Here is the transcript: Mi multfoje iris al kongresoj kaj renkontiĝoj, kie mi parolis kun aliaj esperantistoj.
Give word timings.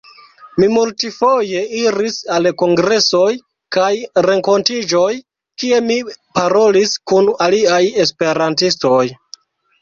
Mi 0.61 0.67
multfoje 0.75 1.59
iris 1.79 2.15
al 2.37 2.49
kongresoj 2.61 3.25
kaj 3.77 3.89
renkontiĝoj, 4.29 5.11
kie 5.65 5.83
mi 5.91 5.99
parolis 6.41 6.97
kun 7.13 7.31
aliaj 7.49 7.79
esperantistoj. 8.07 9.05